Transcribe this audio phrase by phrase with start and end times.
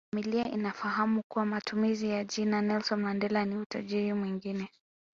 [0.13, 4.69] Familia inafahamu kuwa matumizi ya jina Nelson Mandela ni utajiri mwingine